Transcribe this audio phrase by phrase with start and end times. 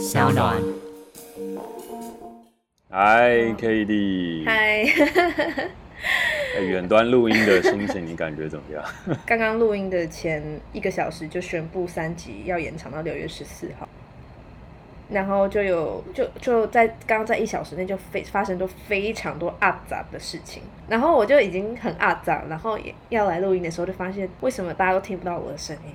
[0.00, 0.56] 小暖。
[2.88, 4.46] 嗨，Cady。
[4.46, 4.86] 嗨。
[6.64, 8.82] 远端录音的心情，你感觉怎么样？
[9.26, 10.42] 刚刚录音的前
[10.72, 13.86] 一个小时就宣布三级要延长到六月十四号，
[15.10, 25.92] 然后就有就就在刚刚在一小时内就非发生都非常多阿杂的事情，然后我就已经很阿杂，然后也要来录音的时候就发现为什么大家都听不到我的声音，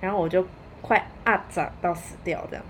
[0.00, 0.44] 然后我就
[0.82, 2.64] 快阿杂到死掉这样。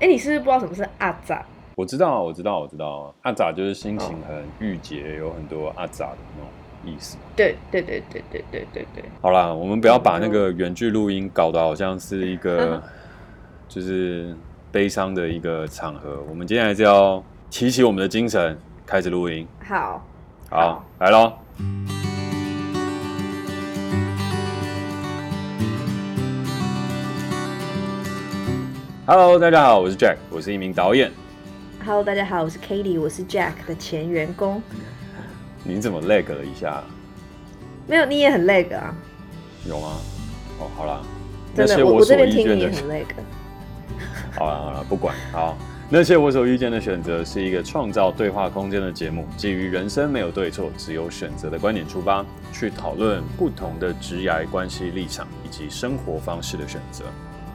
[0.00, 1.44] 哎，你是不是不知道什么是阿扎？
[1.74, 6.50] 我知道，我知道，我知道，阿扎就是心情很郁结，有很多阿扎的那种。
[6.84, 9.04] 意思对对对对对对对对。
[9.20, 12.80] 好啦，我们不要把那个原剧录音搞得好像是一个
[13.68, 14.34] 就是
[14.70, 16.22] 悲伤的一个场合。
[16.28, 18.56] 我们今天还是要提起我们的精神，
[18.86, 19.46] 开始录音。
[19.66, 20.06] 好，
[20.48, 21.32] 好，好来喽。
[29.10, 31.10] Hello，大家好，我是 Jack，我是一名导演。
[31.82, 34.62] Hello，大家好，我是 Katie，我是 Jack 的前员工。
[35.64, 36.84] 你怎么 lag 了一下？
[37.86, 38.94] 没有，你也很 lag 啊？
[39.66, 39.96] 有吗？
[40.60, 41.00] 哦，好啦，
[41.56, 43.06] 真的，我我这边听你也很 lag。
[44.36, 45.56] 好了好了，不管好。
[45.88, 57.06] 那些我所遇见的选择是一个创造对话空间的节目，基于人生没有对错，只有选择的观点出发，去讨论不同的职业关系立场以及生活方式的选择。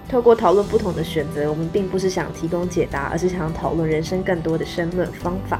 [0.09, 5.59] 透过讨论不同的选择，我们并不是想提供解答，而是想讨论人生更多的申论方法。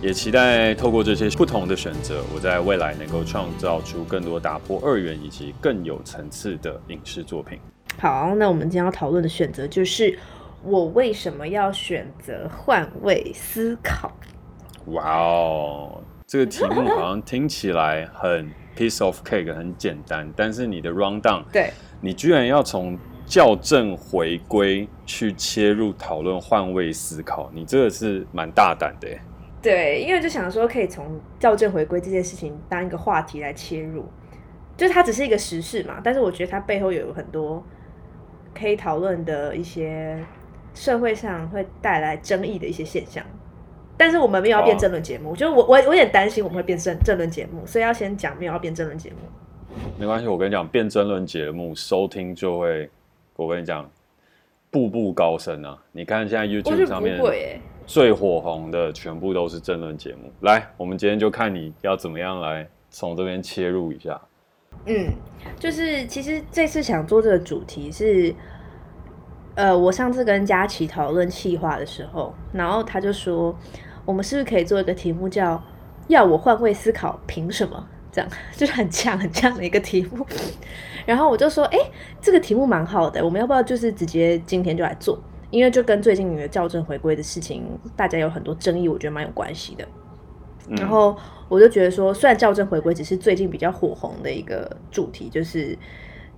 [0.00, 7.58] 也期待透过这些不同的选择，我在未来能够创造出更多打破二元以及更有层次的影视作品。
[7.98, 10.18] 好，那我们今天要讨论的选择就是
[10.62, 14.12] 我为什么要选择换位思考？
[14.86, 21.70] 哇哦，这个题目好像听起来很 piece of cake，很简单，但是你的 rundown， 对，
[22.02, 29.20] 你居然要从校正回归去切入讨论换位思考，你这个是蛮大胆的耶。
[29.62, 34.04] 对，因为就想说可以从校正回归这件事情当一个话题来切入，
[34.76, 37.64] 就是它只是一个时事嘛，但是我觉得它背后有很多
[38.54, 40.18] 可以讨论的一些
[40.74, 43.24] 社会上会带来争议的一些现象。
[43.96, 49.16] 但是我们没有要变争论节目，哦、就我我我有点担心我们会变争争论节目，所以要先讲没有要变争论节目。
[49.96, 52.90] 没关系，我跟你讲，变争论节目收听就会，
[53.36, 53.90] 我跟你讲，
[54.70, 55.78] 步步高升啊！
[55.92, 57.20] 你看现在 YouTube 上面。
[57.86, 60.32] 最火红的全部都是争论节目。
[60.40, 64.18] 来，我们今天就看你要怎么样来从这边切入一下。
[64.86, 65.12] 嗯，
[65.58, 68.34] 就是其实这次想做这个主题是，
[69.54, 73.54] 呃，我上次跟佳琪讨论气话的时候，然后他就说，
[74.06, 75.62] 我们是不是可以做一个题目叫
[76.08, 80.26] “要我换位思考，凭什么？”这样 就是很强很强的一个题目。
[81.06, 81.78] 然后我就说，哎，
[82.20, 85.18] 这个题目蛮好的，我们要不要就是直接今天就来做？
[85.50, 87.62] 因为就跟最近你的校正回归的事情，
[87.94, 89.86] 大家有很多争议，我觉得蛮有关系的。
[90.68, 90.74] 嗯。
[90.76, 91.16] 然后
[91.48, 95.78] 我就觉得说，虽然校正回归只是最近比较火红的一个主题，就是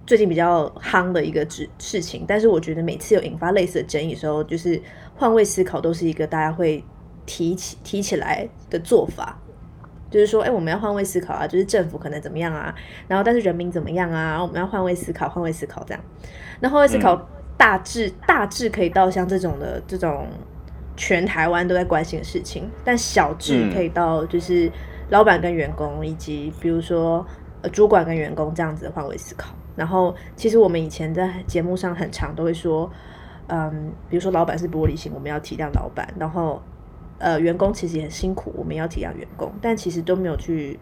[0.04, 4.78] 最近比较夯的一个事事情，但是我觉得每次有引发类似的争议的时候，就是
[5.14, 6.84] 换位思考都是一个大家会
[7.24, 9.38] 提起提起来的做法，
[10.10, 12.74] 就是说，哎，我们要换位思考啊，就是政府可能怎么样啊，
[13.08, 16.02] 然后但是人民怎么样啊，我们要换位思考，换位思考这样，
[16.60, 17.14] 那换位思考。
[17.14, 17.26] 嗯
[17.58, 20.26] 大致大致可以到像这种的这种
[20.94, 24.70] 全台湾都在关心的事情，但小至可以到就是
[25.08, 27.26] 老板跟员工，以及比如说
[27.62, 29.54] 呃主管跟员工这样子的换位思考。
[29.74, 32.90] 然后其实我们以前在节目上很常都会说，
[33.46, 36.06] 嗯，比如说老板是玻璃心，我们要体谅老板。
[36.18, 36.62] 然后
[37.18, 39.52] 呃员工其实也很辛苦，我们要体谅员工。
[39.60, 40.78] 但其实都没有去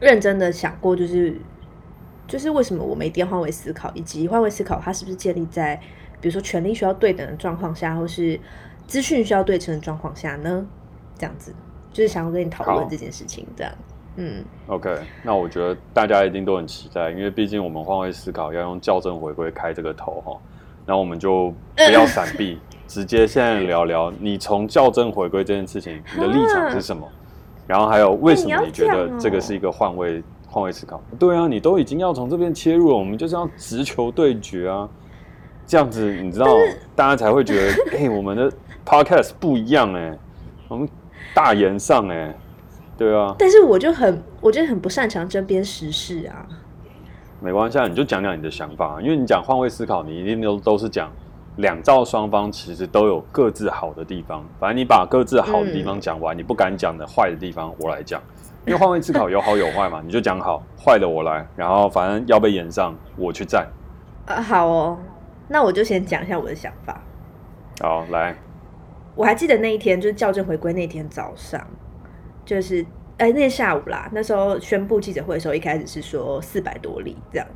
[0.00, 1.40] 认真的想过，就是
[2.26, 5.80] 就是为什么我们一定要换位思考，以及换位思考它是不是建立在。
[6.20, 8.40] 比如说，权力需要对等的状况下，或是
[8.88, 10.66] 资讯需要对称的状况下呢？
[11.16, 11.54] 这样子，
[11.92, 13.46] 就是想要跟你讨论这件事情。
[13.54, 13.72] 这样，
[14.16, 14.98] 嗯，OK。
[15.22, 20.36] 那我觉得大家一定都很期待，因为毕竟我们换位思考要用校正回归开这个头哈。
[20.84, 22.58] 那我们就不要 闪避，
[22.88, 27.06] 直接现在聊聊你从校正回归这件事情，你的立场是什么？
[27.66, 30.98] 然后还有为什么你觉得这个是一个换位换位思考？
[31.18, 34.88] 对啊，你都已经要从这边切入了，我们就是要直球对决啊！
[35.66, 36.46] 这样子，你知道，
[36.96, 38.50] 大家才会觉得，哎、欸，我们的
[38.86, 40.18] podcast 不一样哎、欸，
[40.68, 40.88] 我们
[41.34, 42.36] 大言上哎、欸，
[42.96, 43.36] 对啊。
[43.38, 46.48] 但是我就很，我就很不擅长争边时事啊。
[47.40, 51.12] 没关系，你就讲讲你的想法，因为你讲换位思考，你一定都都是讲
[51.58, 54.44] 两造双方其实都有各自好的地方。
[54.58, 58.20] 反正你把各自好的地方讲完，嗯、你不敢讲的坏的地方，我来讲。
[58.66, 63.66] 因为换位思考有好有坏嘛，你就讲好，坏的我来，然后反正要被炎上，我去站。
[64.26, 64.98] 啊，好哦。
[65.48, 67.02] 那我就先讲一下我的想法。
[67.80, 68.36] 好，来，
[69.14, 71.66] 我还记得那一天就是校正回归那天早上，
[72.44, 72.82] 就是
[73.16, 77.46] 哎、欸、那天下午啦，那时候宣布记者会的时候，一开始是说四百多例这样，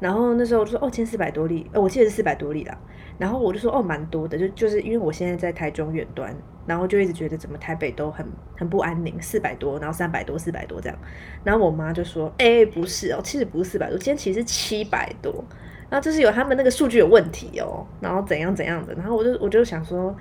[0.00, 2.76] 然后那时候就说哦，千四百多例，呃，我记得是四百多例啦。
[3.18, 6.34] 然后我就说哦，蛮多的，就就是因为我现在在台中远端，
[6.66, 8.26] 然后就一直觉得怎么台北都很
[8.56, 10.98] 很不安宁，四百多，然后三百多，四百多这样。
[11.44, 15.44] 然后我妈就说，哎，不是哦，其实不是四百多，今天其实七百多，
[15.90, 18.94] 然后就是有他们那个数据有问题哦，然后怎样怎样的。
[18.94, 20.16] 然后我就我就想说，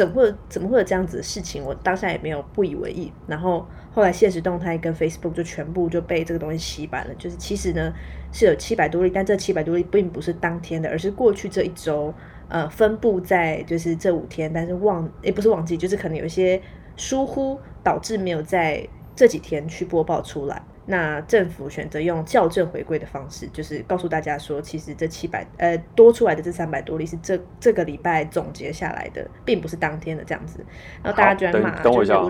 [0.00, 1.62] 怎么会怎么会有这样子的事情？
[1.62, 3.12] 我当下也没有不以为意。
[3.26, 7.92] 然后后来现实动态跟 Facebook 就全部就被这个东西洗版了，就是其实呢
[8.32, 12.14] 是有七百多例，但这七百多例并不是当天的，而是过去这一周。
[12.48, 16.58] 呃，分布在就是这五天，但是忘也不是忘记，就是可能有一些
[16.96, 20.62] 疏忽，导致没有在这几天去播报出来。
[20.90, 30.58] 那政府选择用校正回归的方式，就是告诉大家说，其实这七百呃多出来的这三百多例是这这个礼拜总结下来的，并不是当天的这样子。
[31.00, 32.20] 然后大家居然骂，等我一下，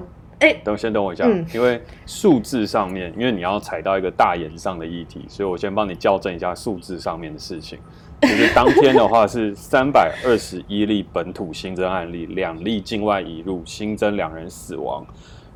[0.40, 7.78] 哎、欸，等先等我一下，嗯、因为数字上面，因为你要踩到一个大炎上的议题，所以我先帮你校正一下数字上面的事情。
[8.20, 15.02] 就是当天的话是三百二十一例本土新增案例，两例境外移入，新增两人死亡。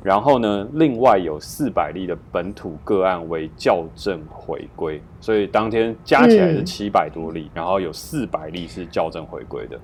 [0.05, 9.79] 然后呢，另外有四百例的本土个案为校正回归，所以当天加起来是七百多例，嗯、然后有四百例是校正回归的。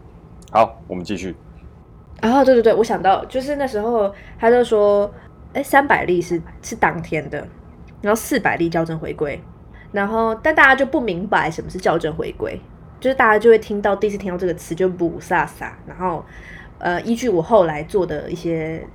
[0.52, 1.36] 好，我们继续。
[2.20, 5.12] 啊、哦，对对对，我想到就是那时候他就说，
[5.54, 7.40] 哎，三百例是是当天的，
[8.00, 9.42] 然后四百例校正回归。
[9.92, 12.62] 然后，但大家就不明白什么是校正回归，
[13.00, 15.72] 就是大家就会听到第一次听到这个词就不飒飒。
[15.88, 16.24] 然后，
[16.78, 18.86] 呃，依据我后来做的一些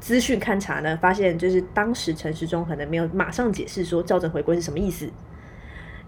[0.00, 5.10] 资讯勘查呢，发现就是当时陈时中可能没有马上解释说校正回归是什么意思。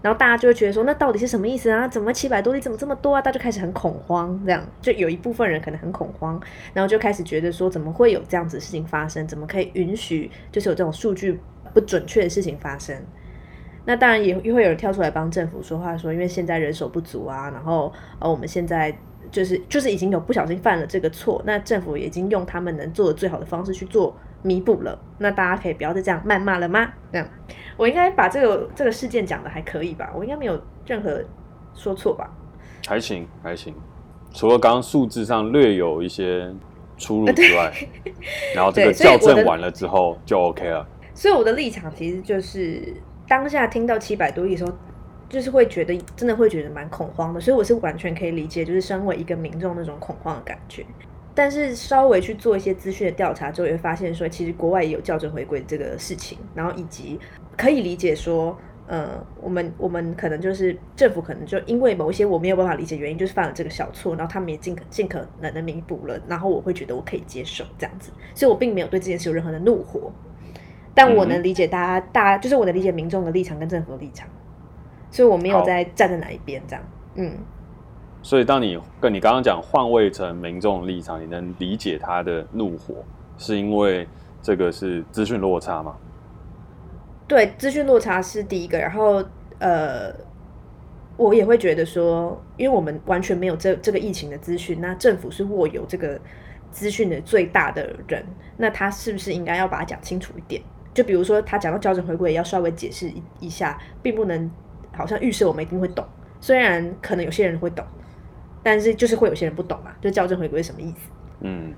[0.01, 1.85] 然后大家就会觉得说，那到底是什么意思啊？
[1.85, 3.21] 怎么七百多例怎么这么多啊？
[3.21, 6.41] 大家就开始很恐慌，这样就有一部分人可能很恐慌，
[6.73, 9.27] 然后就开始觉得说，怎么会有这样子的事情发生？
[9.27, 11.37] 怎么可以允许就是有这种数据
[11.73, 12.95] 不准确的事情发生？
[13.83, 18.97] 那当然也也会有人跳出来帮政府说话，说因为现在人手不足啊，然后呃我们现在
[19.31, 24.97] 就是就是已经有不小心犯了这个错，那政府已经用他们能做的最好的方式去做弥补了。
[25.17, 26.91] 那大家可以不要再这样谩骂了吗？
[27.11, 27.27] 这样
[27.77, 30.11] 我应该把这个这个事件讲的还可以吧？
[30.15, 31.23] 我应该没有任何
[31.73, 32.29] 说错吧？
[32.87, 33.73] 还行还行，
[34.33, 36.51] 除了刚刚数字上略有一些
[36.97, 37.73] 出入之外，
[38.55, 40.87] 然后这个校正完了之后就 OK 了。
[41.13, 42.95] 所以我的立场其实就是。
[43.29, 44.71] 当下听到七百多亿的时候，
[45.29, 50.83] 就是会觉得真的会觉得蛮恐慌的，所以我是完全可以理解，就是身为一个民众那种恐慌的感觉。
[51.35, 57.17] 但是稍微去做一些资讯的调查之后，也会发现说，其实国外也有校正回归这个事情，然后以及
[57.55, 70.11] 可以理解说，呃，我们我们可能就是政府可能就因为某一些我没有办法理解原因，就是犯了这个小错，然后他们也尽可尽可能的弥补了，然后我会觉得我可以接受这样子，所以我并没有对这件事有任何的怒火。
[70.93, 74.27] 但我能理解大家，大家就是我能理解民众的立场跟政府的立场，
[75.11, 76.83] 所以我没有在站在哪一边这样。
[77.15, 77.37] 嗯，
[78.21, 82.95] 所以当你跟你刚刚讲换位成民众立场，你能理解他的怒火，
[83.37, 84.07] 是因为
[84.41, 85.95] 这个是资讯落差吗？
[87.27, 89.23] 对，资讯落差是第一个，然后
[89.59, 90.13] 呃，
[91.17, 96.19] 我也会觉得说，因为我们完全没有这这个疫情的资讯，那政府是握有这个
[96.71, 98.25] 资讯的最大的人，
[98.57, 100.61] 那他是不是应该要把它讲清楚一点？
[100.91, 104.49] 就比如说，他讲到校正回归，也要稍微解释一一下，并不能
[104.99, 106.05] 好像预设我们一定会懂。
[106.39, 107.83] 虽然可能有些人会懂，
[108.61, 109.91] 但是就是会有些人不懂嘛。
[109.99, 111.09] 就校正回归是什么意思？
[111.39, 111.73] 嗯，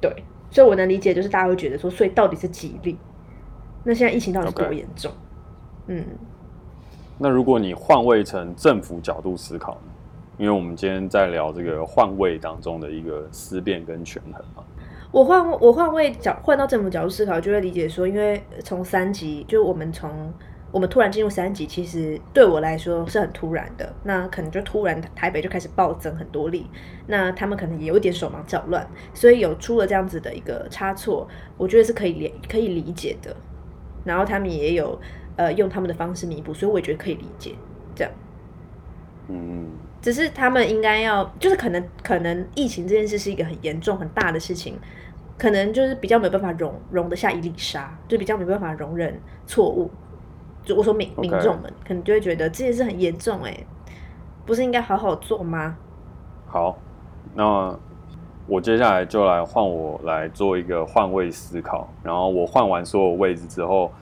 [0.00, 0.24] 对。
[0.50, 2.98] 所以我能理解，就是大家会觉得说，所以到底是几例？
[3.84, 5.12] 那现在疫情到底是多严重.
[5.86, 6.04] 嗯。
[7.18, 9.92] 那如果你换位成政府角度思考呢？
[10.38, 14.62] 因为我们今天在聊这个换位当中的一个思辨跟权衡嘛。
[15.10, 20.30] 我换我换位角换到政府角度思考，就会理解说，因为从三级，就我们从
[20.76, 23.90] 我们突然进入三级，其实对我来说是很突然的。
[24.04, 26.66] 那可能就突然台北就开始暴增很多例，
[27.06, 33.34] 那他们可能也有点手忙脚乱，所以有出了这样子的一个差错，我觉得是可以理可以理解的。
[34.04, 35.00] 然后他们也有
[35.36, 37.54] 呃用他们的方式弥补，所以我也觉得可以理解
[37.94, 38.12] 这样。
[39.28, 39.70] 嗯，
[40.02, 44.78] 只是他们应该要，就是可能可能疫情这件事是一个很严重很大的事情。
[45.38, 49.90] 可能就是比较没有办法容容得下一粒沙，就比较没办法容忍错误。
[50.66, 53.56] 就我说民民众们可能就会觉得这件事很严重，哎，
[54.44, 55.76] 不是应该好好做吗？
[56.46, 56.76] 好，
[57.34, 57.74] 那
[58.48, 63.92] 我接下来就来换我来做一个换位思考，然后我换完所有位置之后，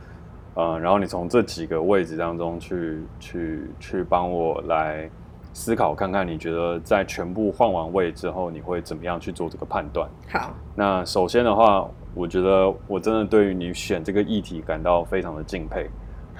[0.54, 5.08] 呃，然后你从这几个位置当中去去去帮我来
[5.52, 10.08] 思考看看，你觉得在全部换完位之后，你会怎么样去做这个判断？
[10.30, 15.88] 好，那首先的话，我觉得我真的对于你选这个议题感到非常的敬佩，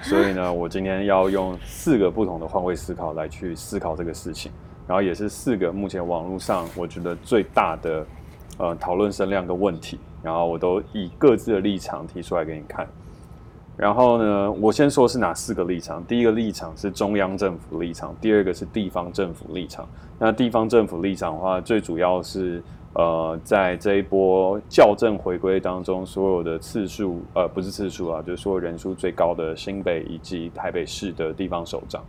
[0.01, 4.51] 所以呢，我今天要用四个不同的换位思考来去思考这个事情，
[4.87, 8.05] 然后也是四个目前网络上我觉得最大的
[8.57, 12.87] 呃讨论声量的问题，然后我都以各自的立场提出来给你看。
[13.77, 16.01] 然后呢，我先说是哪四个立场。
[16.05, 19.85] 第一个立场是中央政府立场，第二个是地方政府立场。
[20.17, 22.63] 那地方政府立场的话，最主要是
[22.95, 32.01] 呃，在这一波校正回归当中，所有的次数呃不是次数啊，就是说人数最高的新北以及台北市的地方首长。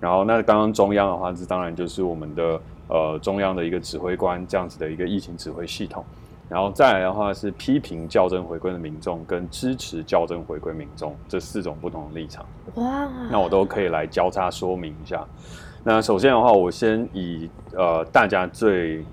[0.00, 6.02] 然后那刚刚中央的话，这当然就是我们的呃中央的一个指挥官这样子的一个疫情指挥系统。
[6.48, 12.44] 然后再来的话是批评校正回归的民众跟支持校正回归民众这四种不同的立场。
[12.76, 15.22] 哇，那我都可以来交叉说明一下。
[15.82, 19.04] 那首先的话，我先以呃大家最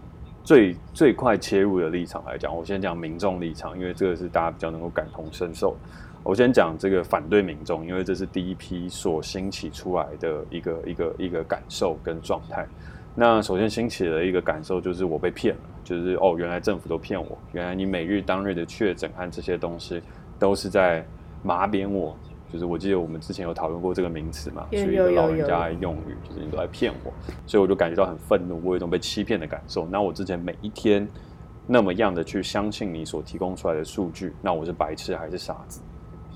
[0.43, 5.75] 最最快切入的立场来讲，我先讲民众立场，因为这个是大家比较能够感同身受。
[6.23, 12.67] 我先讲这个反对民众，因为这是第一批所兴起出来的一个一个一个感受跟状态。
[13.15, 20.01] 那首先兴起的一个感受就是我被骗了，就是哦，原来政府都骗我，原来你每日当日的确诊和这些东西
[20.39, 21.05] 都是在
[21.43, 22.15] 麻扁我，
[22.51, 27.13] 就是我记得我们之前有讨论过这个名词嘛，是一个老人家的用语，就是你都在骗我，
[27.47, 29.87] 所以我就感觉到很愤怒，我有一种被欺骗的感受。
[29.87, 31.07] 那我之前每一天
[31.65, 35.81] 那么样的去相信你所提供出来的数据，那我是白痴还是傻子？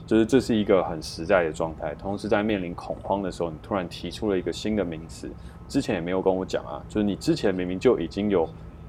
[0.08, 1.96] 就是这是一个很实在的状态。
[1.96, 5.30] 同时在面临恐慌的时候，你突然提出了一个新的名词。
[5.68, 8.48] 之前也没有跟我讲啊，就是你之前明明就已经有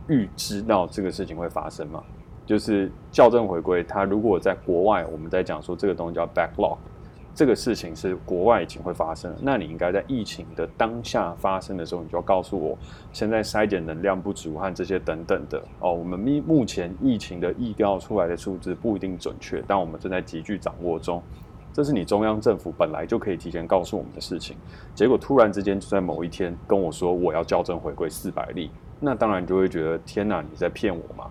[0.08, 2.04] 预知到这个事情会发生嘛，
[2.44, 6.76] 就是校正回归，它如果在国外，我们在讲说这个东西叫 backlog，
[7.36, 12.78] 这个事情是国外已经会发生，那你应该在疫情的当下发生的时候，你就要告诉我，
[13.12, 21.22] 现在筛检能量不足和这些等等的哦，我们目目前疫情的疫调出来的数字不一定准确，但我们正在急剧掌握中。
[21.74, 24.56] 这是你中央政府本来就可以提前告诉我们的事情，
[24.94, 31.30] 结果突然之间就在某一天跟我说我要校正回归四百例，那当然就会觉得天哪，你在骗我吗？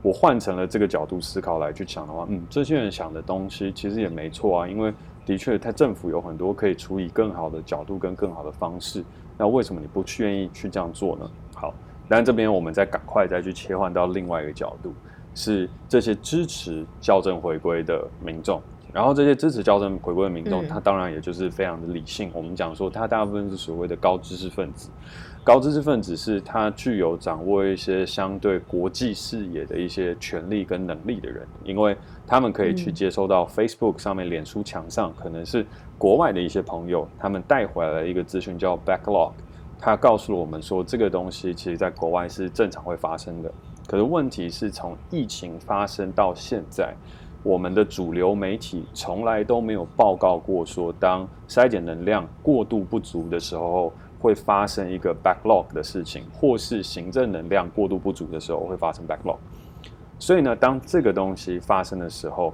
[0.00, 4.94] 我换成了这个角度思考来去想的话，嗯，这些人想的东西其实也没错啊，因为
[5.26, 9.04] 的确他政府有很多可以处理更好的角度跟更好的方式，
[9.38, 11.30] 那为什么你不去愿意去这样做呢？
[11.54, 11.72] 好，
[12.08, 14.92] 但这边我们再赶快再去切换到另外一个角度，
[15.34, 18.60] 是这些支持校正回归的民众。
[18.92, 22.28] 然后这些支持校正回归的民众，他当然也就是非常的理性。
[22.34, 24.90] 我们讲说，他大部分是所谓的高知识分子。
[25.42, 35.64] 高知识分子是他具有掌握一些相对国际视野的一些权利跟能力的人，因为他们可以去接收到 Facebook 上面、脸书墙上，可能是
[35.96, 39.32] 国外的一些朋友他们带回来的一个资讯叫 backlog，
[39.78, 43.50] 他告诉了我们说，这个东西其实在国外是正常会发生的。
[43.86, 46.94] 可是问题是从疫情发生到现在。
[47.42, 59.38] 我们的主流媒体从来都没有报告过说，当筛检能量过度不足的时候，会发生一个 backlog 的事情，或是行政能量过度不足的时候会发生 backlog。
[60.18, 62.52] 所以呢，当这个东西发生的时候，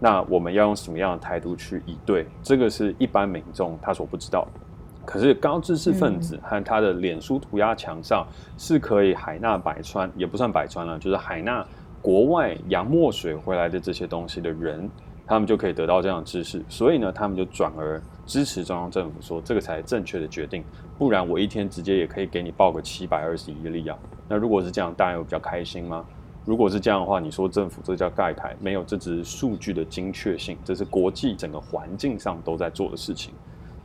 [0.00, 2.26] 那我们要用什么样的态度去以对？
[2.42, 4.60] 这个是一般民众他所不知道的。
[5.06, 8.26] 可是高知识分子和他的脸书涂鸦墙上
[8.58, 11.64] 是可以海纳百川，也不算百川了，就是海纳。
[12.00, 14.88] 国外洋墨水回来的这些东西的人，
[15.28, 20.64] 他们就可以得到这样的知识，所以呢，他们就转而支持中央政府说这个才是正确的决定，
[20.96, 23.96] 不然我一天直接也可以给你报个七百二十一例啊。
[24.26, 26.02] 那如果是这样，大家有比较开心吗？
[26.46, 33.34] 如果是这样的话，你说政府这叫盖台，没有，这只是数据的精确性，这是国际整个环境上都在做的事情。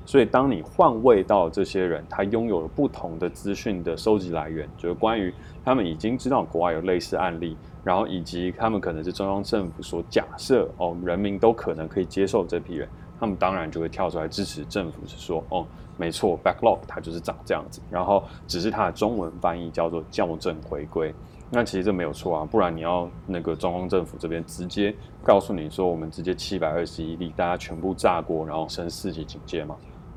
[0.06, 12.88] 所以，当你换位到这些人，他拥有了不同的资讯的收集来源，就是关于他们已经知道国外有类似案例，然后以及他们可能是中央政府所假设哦，人民都可能可以接受这批人，
[13.20, 15.66] 他们当然就会跳出来支持政府，是说哦，
[15.98, 21.14] 没错，backlog 它就是长这样子，然后只是它的中文翻译叫做校正回归，
[21.50, 24.94] 那其实这没有错啊，不然你要那个中央政府这边直接
[25.24, 29.76] 告诉你说，我们直接七百二十一例，大家全部炸锅，然后升四级警戒嘛。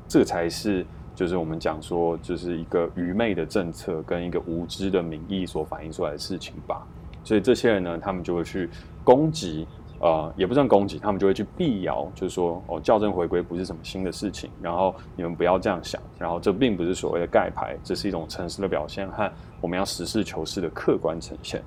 [0.09, 0.85] 这才是，
[1.17, 6.85] 就是我们讲说，就是一个愚昧的政策跟一个无知的民意所反映出来的事情吧。
[7.23, 8.69] 所以这些人呢，他们就会去
[9.03, 9.67] 攻击，
[9.99, 19.27] 呃，也不算攻击，他们就会去辟谣，就是说，哦，校正回归不是什么新的事情，然后你们不要这样想，然后这并不是所谓的盖牌，这是一种诚实的表现和
[19.59, 21.63] 我们要实事求是的客观呈现。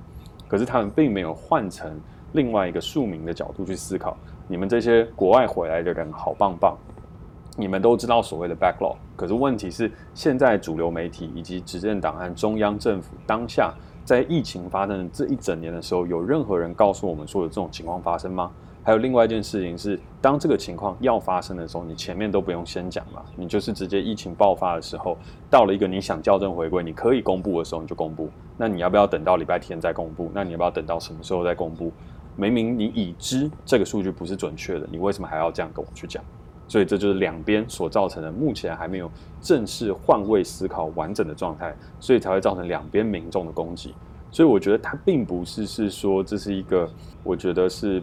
[0.47, 1.99] 可是他们并没有换成
[2.31, 4.15] 另外一个庶民的角度去思考，
[4.47, 6.77] 你们这些国外回来的人好棒棒。
[7.57, 13.73] 你们都知道所谓的 backlog，可是问题是，现在主流媒体以及执政党和中央政府当下
[14.05, 18.51] 在疫情发生的这一整年的时候，有任何人告诉我们说有这种情况发生吗？
[18.83, 25.15] 还有另外一件事情是，当这个情况要发生的时候，你前面都不用先讲嘛，你就是直接疫情爆发的时候，
[25.51, 28.27] 到了一个你想校正回归，你可以公布的时候你就公布。
[28.57, 30.31] 那你要不要等到礼拜天再公布？
[30.33, 31.91] 那你要不要等到什么时候再公布？
[32.35, 36.23] 明明你已知这个数据不是准确的，你为什么还要这样跟我去讲？
[36.71, 39.11] 所以这就是两边所造成的，目前还没有
[39.41, 43.93] 正式换位思考完整的状态，所以才会造成两边民众的攻击。
[44.31, 46.89] 所以我觉得它并不是是说这是一个，
[47.23, 48.01] 我觉得是。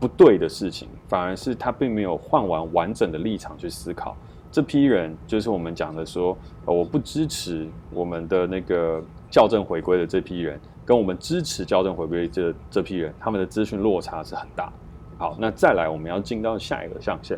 [0.00, 4.16] 不对的事情，反而是他并没有换完完整的立场去思考。
[4.48, 10.56] 这批人就是我们讲的说，我不支持我们的那个校正回归的这批人，
[10.86, 14.72] 跟我们支持校正回归这这批人，他们的资讯落差是很大。
[15.18, 17.36] 好，那再来我们要进到下一个象限，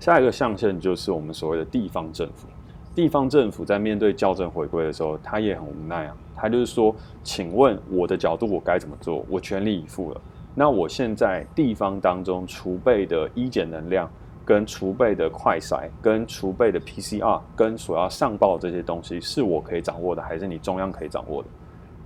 [0.00, 2.48] 下一个象限就是我们所谓的地方政府。
[2.94, 6.16] 地方政府在面对校正回归的时候，他也很无奈啊。
[6.34, 9.24] 他就是说，请问我的角度我该怎么做？
[9.28, 10.20] 我全力以赴了。
[10.54, 14.10] 那我现在地方当中储备的医检能量，
[14.42, 21.48] 跟储备的快筛，跟储备的 PCR，跟所要上报这些东西，是我可以掌握的，还是你中央可以掌握的？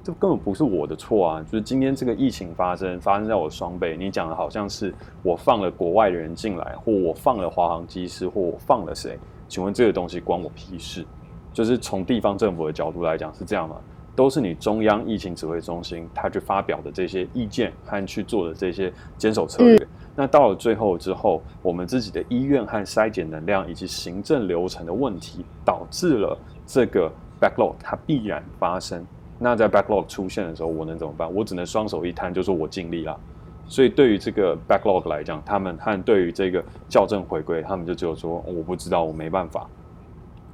[0.05, 1.43] 这根本不是我的错啊！
[1.51, 9.19] 就是今天这个疫情发生，发生在我双倍，你讲的好像是我放了国外的人进来，或我放了华航机师，或我放了谁？
[9.49, 11.07] 请问这个东西关我屁事？
[11.55, 13.77] 就是从地方政府的角度来讲，是这样吗？
[14.15, 19.89] 都是你中央疫情指挥中心他去发表的这些意见和去做的这些坚守策略。
[20.15, 29.03] 那到了最后之后，我们自己的医院和筛检能量以及行政流程的问题，导致了这个 backlog 它必然发生。
[29.39, 31.33] 那在 backlog 出现的时候，我能怎么办？
[31.35, 33.19] 我只能双手一摊，就说我尽力了。
[33.67, 39.67] 所以对于这个 backlog 来讲，他们和对于这个校正回归，他们就只有说我不知道，我没办法。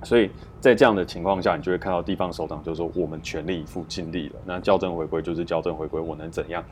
[0.02, 6.64] 所以在这样的情况下，你就会看到地方首长就说：“我们全力以赴，尽力了。”那校正回归就是校正回归，我能怎样？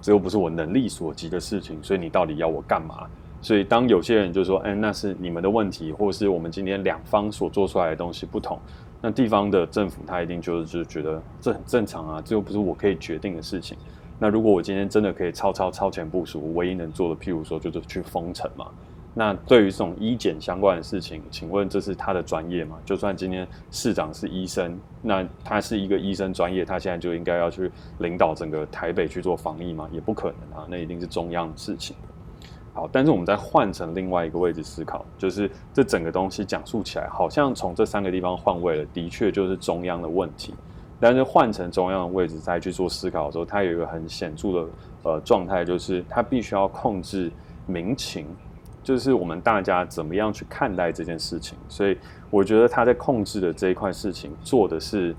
[0.00, 1.78] 这又不是我能力所及的事情。
[1.82, 3.06] 所以你到底要我干嘛？
[3.42, 8.58] 所以当有些人就说：“哎，那是你们的问题，或是我们今天两方所做出来的东西不同。”
[9.02, 13.76] 那地方的政府他一定就是就觉得这很正常啊，这又不是我可以决定的事情。
[14.18, 18.66] 那如果我今天真的可以超超超前部署，我唯一能做的，譬如说就是去封城嘛。
[19.12, 22.78] 那对于这种医检相关的事情，请问这是他的专业吗？
[22.84, 29.88] 就算今天市长是医生，那他是一个医生专业，他现在就应该要去领导整个台北去做防疫吗？
[29.90, 31.96] 也不可能啊，那一定是中央的事情。
[32.72, 40.54] 好，但是我们再换成另外一个位置思考，就是这整个东西讲述起来，好像从这三个地方换位了，的确就是中央的问题。
[41.00, 44.68] 但是换成中央的位置再去做思考的时候，它有一个很显著的
[45.02, 47.30] 呃状态，就是它必须要控制
[47.66, 48.26] 民情。
[48.82, 51.96] 就是我们大家怎么样去看待这件事情，所以
[52.30, 55.14] 我觉得他在控制的这一块事情做的是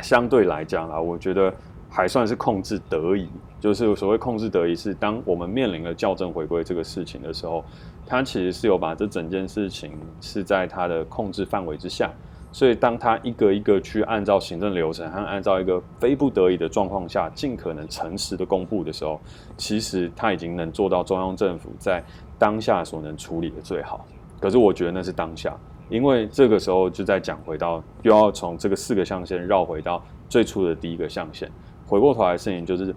[0.00, 1.52] 相对来讲啊，我觉得
[1.88, 3.28] 还算是控制得宜。
[3.62, 7.64] 就是所谓控制得宜，是当我们面临了校正回归这个事情的时候，
[8.04, 12.10] 他其实是有把这整件事情是在他的控制范围之下。
[12.50, 19.18] 所以当他一个一个去按照行政流程和按照一个非不得已的状况下，尽可能诚实的公布的时候，
[19.56, 22.02] 其实他已经能做到中央政府在。
[22.38, 24.04] 当下所能处理的最好，
[24.40, 25.56] 可是我觉得那是当下，
[25.88, 31.48] 因为这个时候就再讲回到，又要从这个四个象限绕回到最初的第一个象限。
[31.86, 32.92] 回过头来事情就是，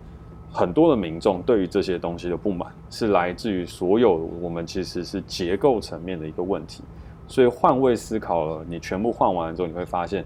[0.55, 6.81] 很多的民众对于这些东西的不满，是来自于所有我们其实是结构层面的一个问题。
[7.27, 10.23] 所以换位思考了，你全部换完了之后，你会发现，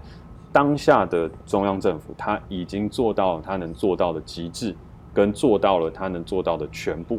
[0.52, 4.72] 当下的中央政府他已经做到了他能做到的极致，
[5.12, 7.18] 跟做到了他能做到的全部。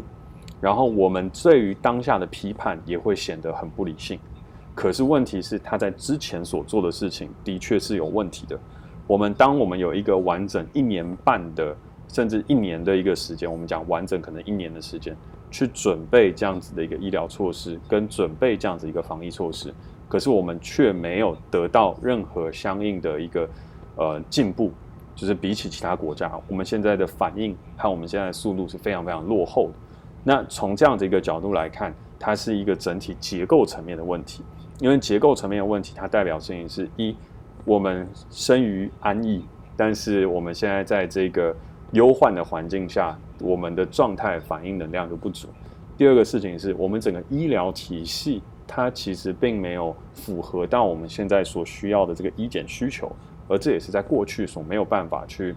[0.61, 4.17] 然后我们对于当下的批判也会显得很不理性，
[4.73, 8.57] 可是问题是他在之前所做的事情的确是有问题的。
[9.05, 11.75] 我们当我们有一个完整一年半的
[12.11, 15.15] 甚至一年的一个时间，我们讲完整可能一年的时间
[15.49, 19.73] 去准备这样子的一个医疗措施，跟准备这样子一个防疫措施，
[20.09, 23.49] 可是我们却没有得到任何相应的一个
[23.95, 24.71] 呃进步，
[25.15, 29.73] 就是比起其他国家，我们现在的反应和我们现在的速度是非常非常落后的。
[30.23, 34.43] 那从这样的一个角度来看，它是一个整体结构层面的问题。
[34.79, 37.15] 因为结构层面的问题，它代表事情是一，
[37.65, 39.45] 我们生于安逸，
[39.77, 41.55] 但是我们现在在这个
[41.91, 45.47] 忧患的环境下，我们的状态反应能量就不足。
[45.97, 53.11] 第二个事情是我们整个医疗体系，它其实并没有符合到我们现在所需要的这个医检需求，
[53.47, 55.55] 而这也是在过去所没有办法去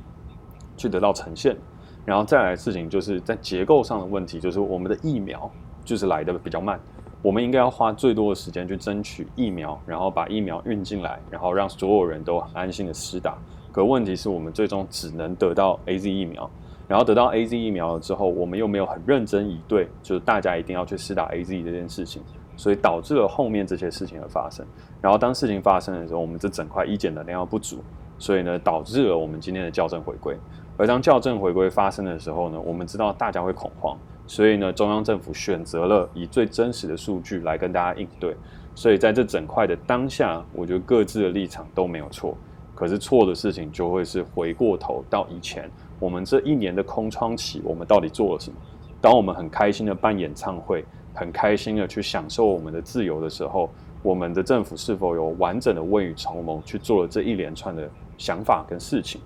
[0.77, 1.57] 去得到呈现。
[2.05, 5.51] 然后再来的事情就是在结构上的问题，就是我们的疫苗
[5.85, 6.79] 就是来的比较慢，
[7.23, 13.39] 我们应该要花最多的时间去争取疫苗，然后把疫苗运进来，然后让所有人都安心的施打。
[13.75, 16.49] 可问题是我们最终只能得到 AZ 疫苗，
[16.87, 22.23] 然后得到 AZ 疫苗了之后，我们又没有很认真以对，就是大家一定要去施打 AZ 这件事情，
[22.57, 24.65] 所以导致了后面这些事情的发生。
[25.03, 27.83] 然后当事情发生的时候，我们这整块医检能量又不足，
[28.17, 30.39] 所以呢，导致了我们今天的校正回归。
[30.77, 38.37] 而当校正回归发生的时候呢，我们知道大家会恐慌，所以呢，中央政府选择了以最真实的数据来跟大家应对。
[38.77, 42.37] 所以在这整块的当下，我觉得各自的立场都没有错。
[42.75, 48.57] 可是错的事情就会是回过头到以前，我们这一年的空窗期，我们到底做了什么？
[49.01, 50.85] 当我们很开心的办演唱会，
[51.15, 53.71] 很开心的去享受我们的自由的时候，
[54.03, 59.21] 我们的政府是否有完整的未雨绸缪去做了这一连串的想法跟事情？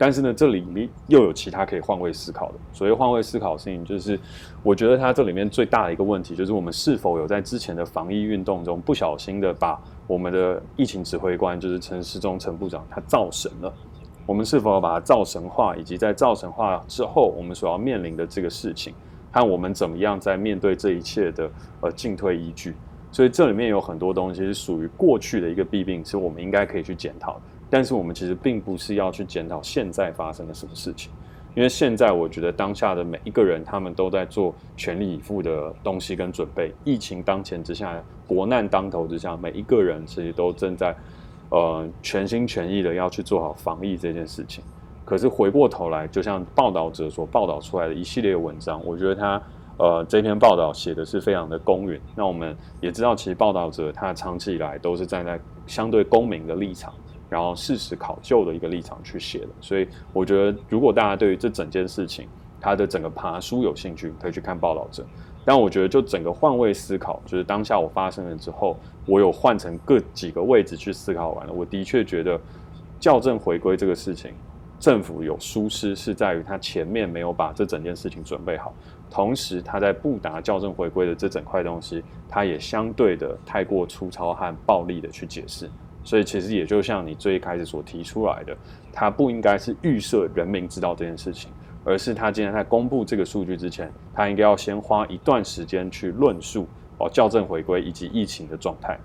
[0.00, 2.54] 但是呢，这里面又有其他可以换位思考的。
[2.72, 4.18] 所谓换位思考的事情，就是
[4.62, 13.70] 我觉得它这里面最大的一个问题，就是我们是否有在之前的防疫运动中不小心的把我们的疫情指挥官，就是陈世忠陈部长，他造神了。
[14.24, 18.94] 我们是否要把它造神化，以及在造神化之后，我们所要面临的这个事情，
[19.30, 21.50] 和我们怎么样在面对这一切的
[21.82, 22.74] 呃进退依据。
[23.12, 27.40] 所以这里面有很多东西是属于过去的一个弊病，是我们应该可以去检讨的。
[27.70, 31.10] 但是我们其实并不是要去检讨现在发生了什么事情，
[31.54, 36.72] 因为现在我觉得当下的每一个人，他们都在做全力以赴的东西跟准备。
[36.84, 40.94] 疫情当前之下，国难当头之下，每一个人其实都正在
[41.50, 44.64] 呃全心全意的要去做好防疫这件事情。
[45.04, 49.42] 可是回过头来，就像报道者所报道出来的一系列文章，我觉得他
[49.76, 52.00] 呃这篇报道写的是非常的公允。
[52.14, 56.92] 那我们也知道，其实报道者他长期以来都是站在相对公民的立场。
[57.30, 62.28] 然后事实考究的一个立场去写的，所以我觉得，如果大家对于这整件事情，
[62.60, 65.06] 它的整个爬书有兴趣，可以去看报道者。
[65.44, 72.38] 但我觉得，就整个换位思考，就是当下我发生了之后，我有换成各几个位置去思考完了，我的确觉得
[72.98, 74.32] 校正回归这个事情，
[74.78, 78.74] 政府有疏失是在于他前面没有把这整件事情准备好，
[79.08, 85.70] 同时他在布达校正回归的这整块东西，他也相对的太过粗糙和暴力的去解释。
[86.10, 88.56] 所以其实也就像你最一开始所提出来的，
[88.92, 91.52] 他不应该是预设人民知道这件事情，
[91.84, 96.66] 而是他今天在公布这个数据之前，他应该要先花一段时间去论述
[96.98, 98.98] 哦校正回归以及疫情的状态。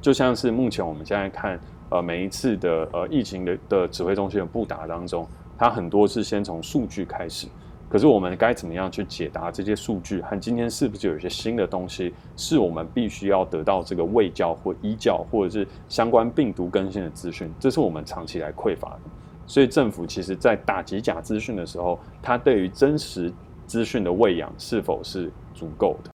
[0.00, 1.58] 就像是目前我们现在看
[1.90, 5.26] 呃每一次的呃疫情的的指挥中心的布达当中，
[5.58, 7.48] 它很多是先从数据开始。
[7.92, 10.22] 可是我们该怎么样去解答这些数据？
[10.22, 17.52] 和今天是不是有一些新的东西，是我们必须要得到这个卫教或医教，或者是相关病毒更新的资讯？
[17.60, 19.00] 这是我们长期来匮乏的。
[19.46, 23.30] 所以政府其实在打击假资讯的时候，它对于真实
[23.66, 26.10] 资讯的喂养是否是足够的？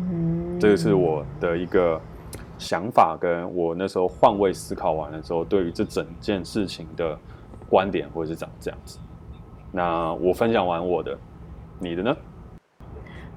[0.00, 2.00] 嗯，这个是我的一个
[2.58, 7.16] 想法，跟我那时候换位思考完了之后，对于这整件事情的
[7.68, 8.98] 观点，或者是长这样子。
[9.72, 11.16] 那我分享完我的，
[11.78, 12.16] 你的呢？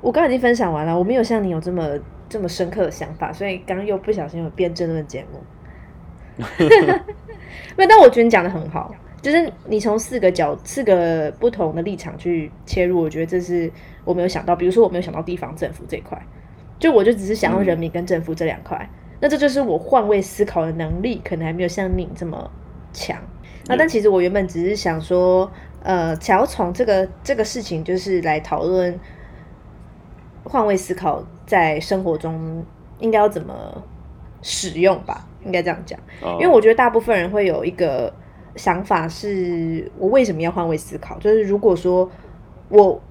[0.02, 1.88] 我刚刚已经分享完了，我没有像你有这么
[2.28, 5.39] 这么深刻的想法，所以刚刚又不小心有变争论节目。
[7.78, 13.72] 没有，但我觉得你讲的很好，就是你从四个角、四个不同的立场去切入，我觉得这是
[14.04, 14.56] 我没有想到。
[14.56, 16.22] 比如说，我没有想到地方政府这一块，
[16.80, 22.52] 就我就只是想要人民跟政府这两块，嗯、那这就是我换位思考的能力，可能还没有像你这么
[22.91, 23.17] 强。
[23.67, 25.50] 那但其实我原本只是想说。
[25.84, 28.98] 呃，想要从这个这个事情，就是来讨论
[30.46, 32.65] 换位思考在生活中
[33.00, 33.54] 应该要怎么
[34.41, 36.00] 使用吧，应该这样讲。
[36.22, 38.13] 因为我觉得大部分人会有一个
[38.56, 41.19] 想法是，我为什么要换位思考？
[41.19, 42.10] 就是如果说
[42.69, 43.02] 我，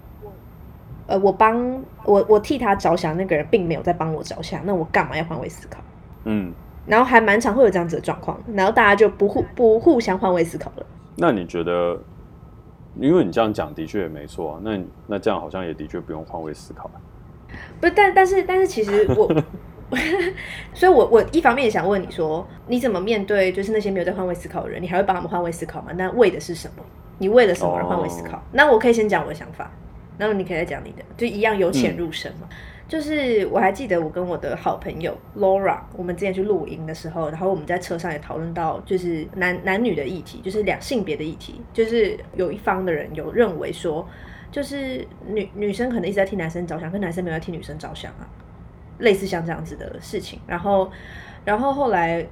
[1.07, 5.79] 呃，我帮我我替他着想，那个人并没有在帮我着想，那我干嘛要换位思考？
[6.25, 6.51] 嗯，
[6.87, 10.87] 然后还蛮常会有这样子的状况，然后大家就不互不互相换位思考了。
[11.17, 12.01] 那你觉得？
[13.00, 17.00] 因为你这样讲的确也没错啊，那那这样好像也的确不用换位思考了。
[17.81, 19.28] 不，但但是但是其实我，
[20.74, 25.92] 所以我我一方面也想问你说，你怎么面对就是那些没有在换位思考的人，你还会帮他们换位思考吗？
[25.96, 26.85] 那为的是什么？
[27.18, 28.40] 你为了什么而换位思考？Oh.
[28.52, 29.70] 那我可以先讲我的想法，
[30.18, 32.48] 然后你可以再讲你的，就一样由浅入深嘛。
[32.50, 32.57] 嗯
[32.92, 44.07] 就是我还记得我跟我的好朋友 Laura，我们之前去露营的时候，然后我们在车上也讨论到，就是男男女的议题，就是两性别的议题，就是有一方的人有认为说，
[44.50, 48.28] 就是女女生可能一直在替男生着想，跟男生没有在替女生着想啊，
[48.98, 50.38] 类似像这样子的事情。
[50.46, 50.90] 然后，
[51.46, 52.26] 然后后来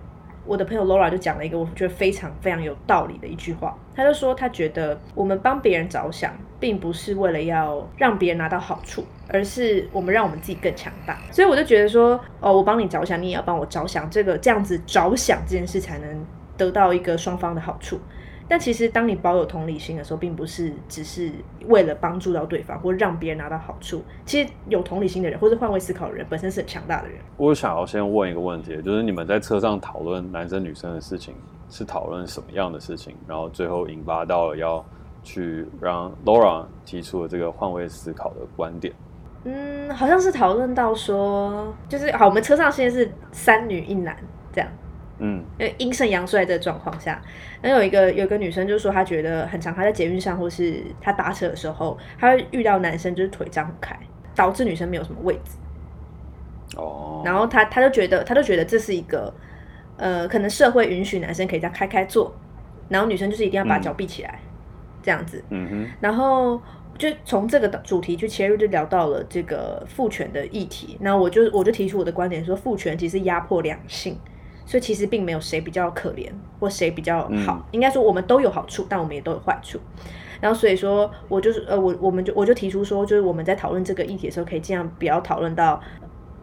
[0.44, 11.18] 我的朋友 Laura 就讲了一个我觉得非常非常有道理的一句话，他就说他觉得我们帮别人着想，并不是为了要让别人拿到好处，而是我们让我们自己更强大。
[11.30, 16.26] 所以我就觉得说，哦，我帮你着想，你也要帮我着想，这个这样子着想这件事才能
[16.56, 18.00] 得到一个双方的好处。
[18.50, 21.30] 但其实，当你保有同理心的时候，并不是只是
[21.68, 24.02] 为了帮助到对方或让别人拿到好处。
[24.26, 27.18] 其实，有同理心的人或者换位思考的人，本身是很强大的人。
[27.36, 31.32] 我想要先问一个问题，就是你们在车上讨论男生女生的事情，
[31.68, 33.14] 是讨论什么样的事情？
[33.28, 34.84] 然后最后引发到了要
[35.22, 38.92] 去让 Laura 提出了这个换位思考的观点。
[39.44, 44.16] 嗯，好像是讨论到说，就是好，我们车上现在是三女一男
[44.52, 44.68] 这样。
[45.22, 47.20] 嗯，因为阴盛阳衰的状况下，
[47.60, 53.94] 然后有一个有一个女生就说，她觉得很常，她在捷运上或是她搭车的时候，她会遇到男生就是腿张不开，
[54.34, 55.58] 导致女生没有什么位置。
[56.76, 59.32] 哦，然后她她就觉得，她就觉得这是一个，
[59.98, 62.34] 呃，可能社会允许男生可以这样开开坐，
[62.88, 64.48] 然后女生就是一定要把脚闭起来，嗯、
[65.02, 65.44] 这样子。
[65.50, 66.58] 嗯哼，然后
[66.96, 70.96] 就从这个主题去切入，就聊到了这个父权的议题。
[70.98, 74.18] 然后我就我就提出我的观点说，父权其实压迫两性。
[74.70, 76.28] 所以其实并没有谁比较可怜
[76.60, 79.80] 或谁比较好，嗯、应该说我们都有好处，但我们也都有坏处。
[80.40, 85.80] 然后所以说我就是呃我我们就我就提出说，就是我们在讨论这个议题的时候，可以尽量不要讨论到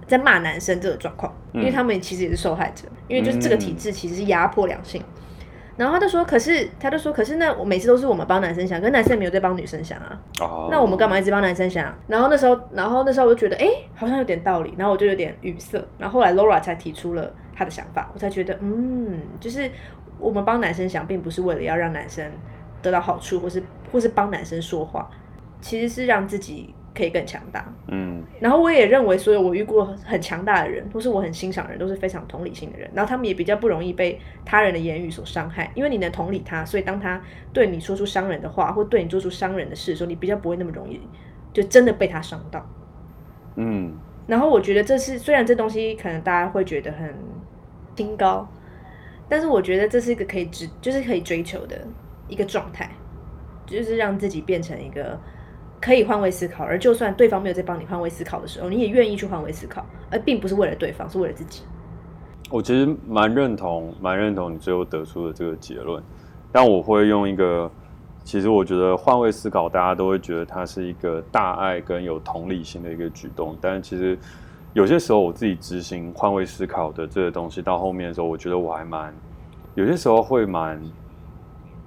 [0.05, 5.01] 在骂男生这个状况，因为他们其实也是受害者，因为就是这个体制其实是压迫两性。
[5.77, 10.19] 然后他就说，可是他就说，可是那我每次都是我们帮男生想，可是男生也没有在帮女生想啊。
[10.41, 10.67] 哦。
[10.69, 11.95] 那我们干嘛一直帮男生想？
[12.07, 14.73] 然后那时候，然后那时候我就觉得，哎，好像有点道理。
[14.75, 15.79] 然后我就有点语塞。
[15.97, 19.71] 然后后来 Laura 才提出了他的想法，我才觉得，嗯，就是
[20.19, 22.31] 我们帮男生想，并不是为了要让男生
[22.81, 25.09] 得到好处，或是或是帮男生说话，
[25.61, 26.73] 其实是让自己。
[26.95, 32.89] 可以更强大，嗯，然后我也认为，所有我遇过很强大的人，或是我很欣赏的人，都是非常同理心的人。
[32.91, 37.21] 然后他们也比较不容易被他人的言语所伤害，因为你能同理他，所以当他
[37.53, 40.99] 对你说出伤人的话，或对你做出伤人的事的时候，你比较不会那么容易
[41.53, 42.67] 就真的被他伤到。
[43.57, 43.93] 嗯，
[44.25, 47.13] 然后我觉得这是虽然这东西可能大家会觉得很
[47.97, 48.47] 清高，
[49.27, 51.75] 但是我觉得这是一个可以追，就是可以追求的
[52.29, 52.89] 一个状态，
[53.65, 55.19] 就是让自己变成一个。
[55.79, 61.61] 可以换位思考，而就算对方没有在帮你换位思考的时候，你也愿意去换位思考，而并不是为了对方，是为了自己。
[62.49, 66.03] 我其实蛮认同，蛮认同你最后得出的这个结论。
[66.51, 67.69] 但我会用一个，
[68.23, 73.55] 其实我觉得换位思考，大家都会觉得它是一个大爱跟有同理心的一个举动。
[73.61, 74.17] 但其实
[74.77, 79.11] 有些时候，我自己执行换位思考的这个东西到后面的时候，我觉得我还蛮
[79.73, 80.79] 有些时候会蛮，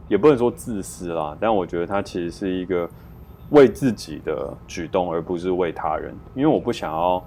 [0.08, 2.90] 也不能说自私啦，但我觉得它其实是一个。
[3.50, 7.20] 为自己的举动，而不是为他人，因为我不想要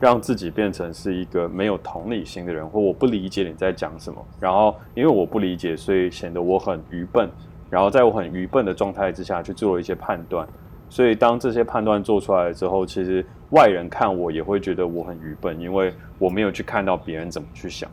[0.00, 4.20] 让自己变成是一个没有同理心的人，或我不理解你在讲什么。
[4.40, 7.30] 然后，因为我不理解，所以显得我很愚笨。
[7.70, 10.44] 然后，在我很愚笨的状态之下去做了一些判断。
[10.90, 17.90] 所以，当这些判断做出来之后，其实外人看我也会觉得我很愚笨，因为我没有去看到别人怎么去想。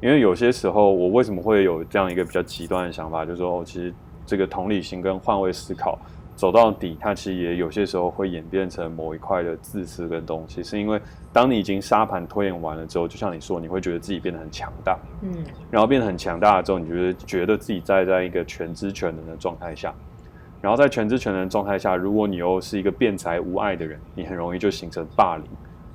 [0.00, 3.94] 因为有些时候，我为什么会有这样一个比较极端的想法，就是说，哦，其实
[4.26, 5.98] 这个同理心跟换位思考。
[6.34, 10.98] 走到底，它其实也有些时候会演变成某一块的自私跟东西，是因为
[11.30, 19.94] 当你已经沙盘推演完了之后，就像你说，你会觉得自己变得很强大，嗯，然后变得很强大了之后，你觉得觉得自己在在一个全知全能的状态下，
[20.62, 25.44] 然后在全知全能状态下，如果你又是一个辩才无碍的人，你很容易就形成霸凌，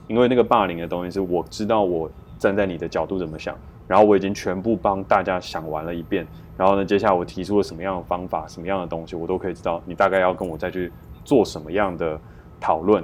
[0.08, 6.28] 因为那个霸凌的东西是我知道我站在你的角度怎么想，然后我已经全部帮大家想完了一遍。
[6.58, 10.92] 然后呢，接下来我提出了什么样的方法，什么样的东西，我都可以知道你大概要跟我再去
[11.24, 12.20] 做什么样的
[12.60, 13.02] 讨论。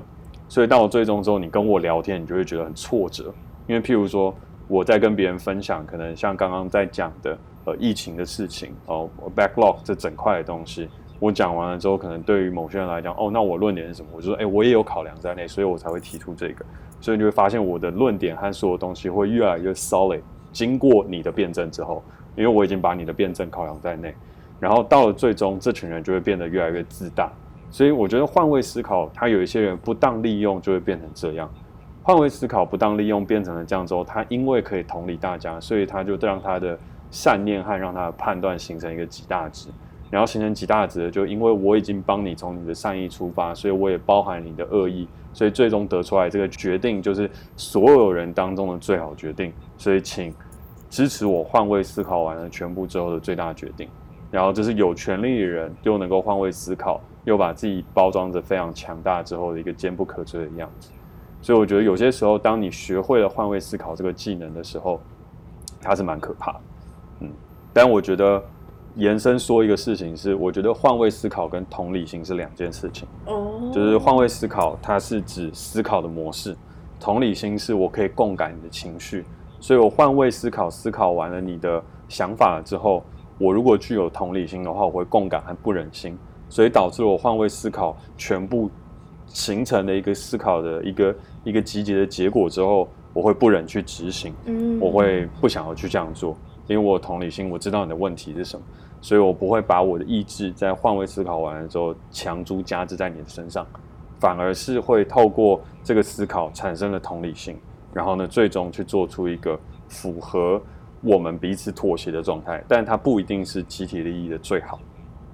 [0.49, 3.34] 所以到我最终之后，你跟我聊天，你就会觉得很挫折，
[3.67, 4.36] 因为譬如说
[4.67, 10.89] 我在跟别人分享，可能像刚刚在讲的呃疫情的事情哦，backlog 这整块的东西，
[11.24, 14.10] 我讲完了之后，可能对于某些人来讲，哦，那我论点是什么？
[14.12, 16.66] 我就说，哎，我也有考量在内，所以我才会提出这个。
[17.00, 20.20] 所以你会发现我的论点和所有东西会越来越 solid，
[20.52, 22.04] 经过你的辩证之后。
[22.36, 24.14] 因为我已经把你的辩证考量在内，
[24.60, 27.32] 然后到了最终，这群人就会变得越来越自大。
[27.70, 31.50] 所以我觉得换位思考，他有一些人不当利用，就会变成这样。
[32.02, 36.78] 换位思考不当利用变成了这样之后，他因为可以同理大家，所以他就让他的
[37.12, 39.70] 善念和让他的判断形成一个极大值。
[40.13, 49.52] 然后形成极大值的，就因为我已经帮你从你的善意出发，所以我也包含你的恶意，所以最终得出来这个决定就是所有人当中的最好决定。
[49.78, 50.32] 所以请。
[50.89, 53.89] 支持我换位思考完了全部之后的最大决定，
[54.30, 60.91] 然后这是有权力的人又能够换位思考，又把自己包装着非常强大之后的一个坚不可摧的样子。
[61.41, 65.02] 所以我觉得有些时候，当你学会了换位思考这个技能的时候，
[65.82, 66.60] 它是蛮可怕的。
[67.21, 67.32] 嗯，
[67.73, 68.43] 但我觉得
[68.96, 73.08] 延伸说一个事情是，我觉得换位思考跟同理心是两件事情。
[73.26, 76.54] 哦，就是换位思考，它是指思考的模式；
[77.00, 79.26] 同理心是我可以共感你的情绪。
[79.60, 83.04] 所以我换位思考，思考完了你的想法了之后，
[83.40, 86.18] 我如果具有同理心的话，我会共感和不忍心，
[86.50, 88.70] 所以导致我换位思考全部
[89.26, 98.64] 形成的一个思考的一个一个集结的结果之后，我会不忍去执行，嗯我会不想要去这样做，因为我同理心，我知道你的问题是什么，
[99.04, 103.68] 所以我不会把我的意志在换位思考完了之后强加之在你的身上，
[104.18, 107.60] 反而是会透过这个思考产生了同理心。
[107.92, 110.60] 然后呢，最终去做出一个符合
[111.02, 114.80] 我们彼此妥协的状态，但它不一定是集体利益的最好。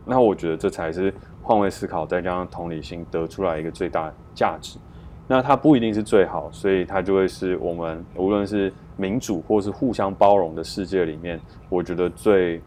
[0.03, 4.79] 那我觉得这才是换位思考再加上同理心得出来一个最大价值。
[5.27, 12.59] 那它不一定是最好，所以它就会是我们无论是民主或是互相包容的世界里面，我觉得最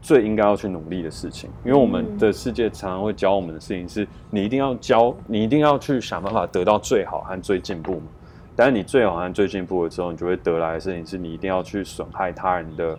[0.00, 1.50] 最应该要去努力的事情。
[1.64, 8.06] 因为我们的世界常常会教我们的事情是，你一定要教，你一定要去想办法得到最好和最进步嘛。
[8.54, 12.98] 但是你最好和最进步的时候，你就会得来的事情是你一定要去损害他人的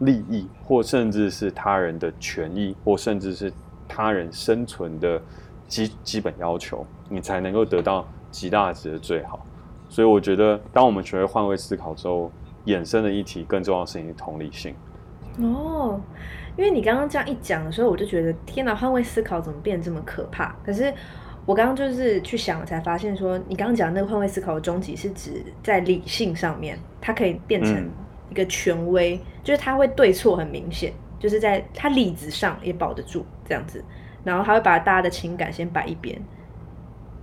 [0.00, 3.52] 利益，或甚至是他人的权益，或甚至是
[3.86, 5.20] 他人生存的
[5.68, 9.44] 基基本要求，你才能够得到极大值的最好。
[9.88, 12.32] 所以我觉得，当我们学会换位思考之后，
[12.64, 14.74] 衍生的议题更重要的事情是同理心。
[15.38, 16.00] 哦，
[16.56, 20.54] 因为你刚刚这样一讲的时候，我就觉得天哪，换位思考怎么变这么可怕？
[20.64, 20.92] 可是。
[21.44, 25.30] 我刚刚就是去想，才发现说，你刚刚讲的那个换位思考的终极是指
[25.62, 27.88] 在理性上面，它可以变成
[28.28, 33.80] 一个权威，嗯、就是它会对错很明显，就是在它理子上也保得住这样子，
[34.24, 36.20] 然后它会把大家的情感先摆一边。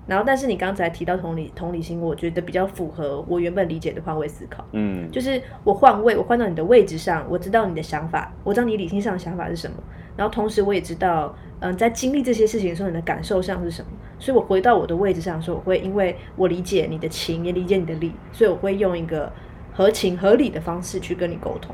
[0.06, 4.66] 然后，但是你刚才提到同理同理心，我觉得比较符合我原本理解的换位思考。
[4.74, 9.78] 嗯，就是我换位，我换到你的位置上，我知道你的想法，我知道你理性上的想法是什么。
[10.18, 13.88] 然后同时我也知道，嗯、呃，在经历这些事情的时候，你的感受上是什么。
[14.20, 19.32] 所以我回到我的位置上的时候，我会因为我理解你的情，也理解你的理，所以我会用一个
[19.74, 21.74] 合情合理的方式去跟你沟通。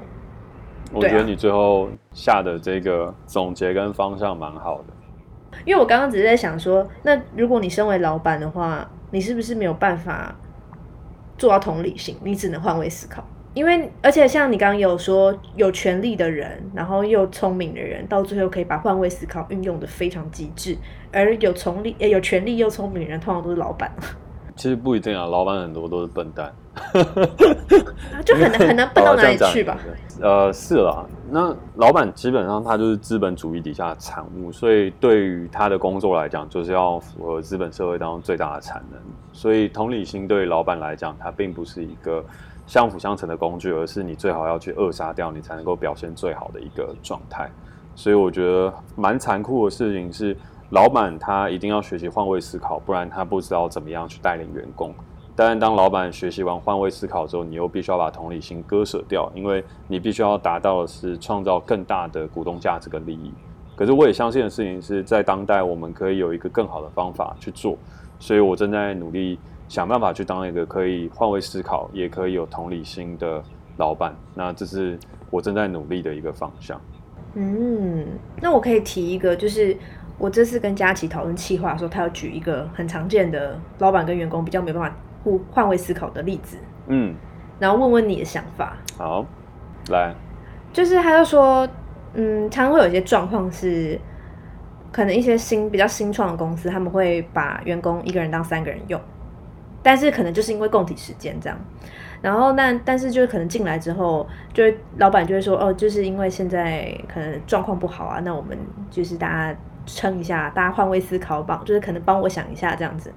[0.94, 4.94] 我觉得你最后下的这个总结跟方向蛮好的。
[5.66, 10.36] 因为我刚刚只是在想说，那如果你身为老板的话，你是不是没有办法
[11.38, 12.16] 做到同理心？
[12.24, 13.24] 你只能换位思考。
[13.56, 20.78] 因为而且像你刚刚有说，有权利的人，然后又聪明的人，到最后可以把换位思考运用的非常极致。
[21.12, 23.92] 而有从力、有权利又聪明的人，通常都是老板。
[24.60, 26.54] 其实不一定啊，老板很多都是笨蛋。
[28.26, 29.78] 就很难很难笨到哪里去吧？
[30.22, 31.06] 呃，是啦。
[31.32, 39.00] 那老板基本上他就是资本主义底下的产物，所以对于他的工作来讲，就是要符合资本社会当中最大的产能。
[39.32, 42.22] 所以同理心对于老板来讲，它并不是一个
[42.68, 47.50] 相辅相成的工具，而是你最好要去扼杀掉，你才能够表现最好的一个状态。
[47.96, 50.36] 所以我觉得蛮残酷的事情是，
[50.70, 54.94] 老板他一定要学习换位思考，不然他不知道怎么样去带领员工。
[55.36, 63.34] 但当老板学习完换位思考之后，你又必须要把同理心割舍掉，因为你必须要达到的是创造更大的股东价值跟利益。
[63.76, 67.78] 可是我也相信的事情是在当代，我们可以有一个更好的方法去做，
[68.20, 73.42] 所以我正在努力想办法去当一个可以换位思考，也可以有同理心的
[73.78, 74.14] 老板。
[74.36, 75.00] 那这是
[75.32, 76.80] 我正在努力的一个方向。
[77.36, 78.06] 嗯，
[78.42, 79.78] 那我可以提一个，就是
[80.20, 84.96] 我这次跟佳琪讨论企划的时候，他要举一个很常见的老板跟员工比较没办法。
[85.22, 86.56] 互换位思考的例子，
[86.88, 87.14] 嗯，
[87.60, 88.78] 然后问问你的想法。
[88.98, 89.26] 好，
[89.90, 90.16] 来，
[90.72, 91.68] 就是他就说，
[92.14, 94.00] 嗯，常常会有一些状况是，
[94.94, 99.00] 可能一些新比较新创的公司，他们会把员工一个人当三个人用，
[99.84, 101.60] 但是可能就是因为供体时间这样，
[102.22, 108.58] 然后那但是就是可能进来之后，就会老板就会说，哦，就是因为现在可能状况不好啊，那我们
[108.90, 113.14] 就是大家撑一下，大家换位思考帮，就是可能帮我想一下这样子。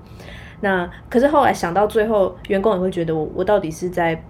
[0.60, 4.24] 那可是后来想到最后，员工也会觉得我我到底是在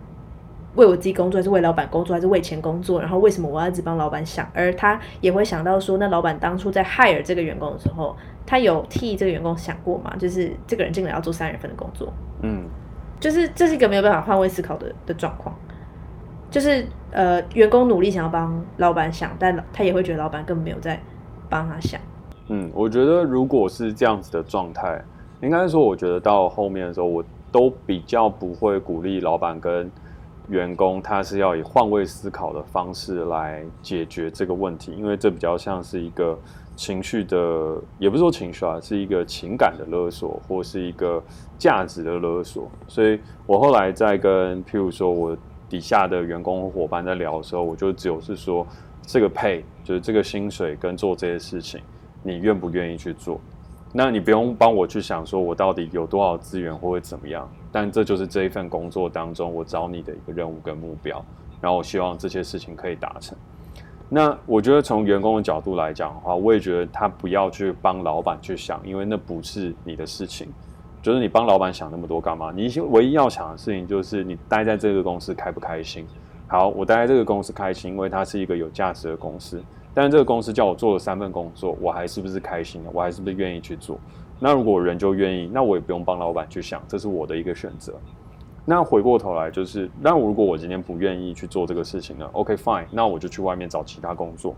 [0.75, 3.01] 为我自己工作，还是为老板工作，还是为钱工作？
[3.01, 4.49] 然后为什么我要一直帮老板想？
[4.55, 8.16] 而他也会想到说，那老板当初在 hire 这个员工的时候，
[8.47, 10.14] 他有替这个员工想过吗？
[10.18, 12.64] 就是这个人进来要做三人份的工作，嗯，
[13.21, 15.55] 就是这是一个没有办法换位思考的的状况。
[16.51, 21.00] 就是呃，员工努力想要帮老板想，但他也会觉得老板根本没有在
[21.48, 22.00] 帮他想。
[22.55, 25.03] 嗯，我觉得如果是这样子的状态。
[25.40, 29.90] 应该说，我觉得到后面的时候，我都比较不会鼓励老板跟
[30.48, 36.38] 员工，他是要以换位思考的方式来解决这个问题，因为这比较像是一个
[36.77, 41.21] 情绪的，也不是说情绪啊，是一个情感的勒索，或是一个
[41.59, 42.71] 价值的勒索。
[42.87, 45.37] 所以我后来在跟，譬如说我
[45.69, 48.65] 底下的员工和伙伴在聊的时候，我就只有是说，
[49.03, 51.81] 这个 pay 就是这个薪水跟做这些事情，
[52.23, 53.40] 你愿不愿意去做？
[53.92, 61.23] 那你不用帮我去想说我到底有多少资源或会怎么样，但这就是这一份工作当中我找你的一个任务跟目标，
[61.60, 63.37] 然后我希望这些事情可以达成。
[64.08, 70.48] 那我觉得从员工的角度来讲的话，我也觉得他不要去帮老板去想，因为那不是你的事情。
[71.02, 72.52] 就是你帮老板想那么多干嘛？
[72.54, 76.06] 你唯一要想的事情就是你待在这个公司开不开心。
[76.46, 79.60] 好，我待在这个公司开心，因为它是一个有价值的公司。
[79.95, 82.90] 但是这个公司叫我做了三份工作，我还是不是开心的？
[82.93, 83.99] 我还是不是愿意去做？
[84.38, 87.95] 那如果人就愿意，那我也不用帮老板去想，这是我的一个选择。
[88.65, 94.55] 那回过头来就是，那如果我今天不愿意去做这个事情呢？OK fine，那我就去外面找其他工作。